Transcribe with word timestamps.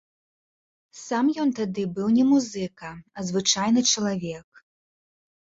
Сам 1.01 1.25
ён 1.43 1.49
тады 1.59 1.83
быў 1.97 2.07
не 2.17 2.25
музыка, 2.31 2.89
а 3.17 3.27
звычайны 3.29 3.81
чалавек. 3.93 4.47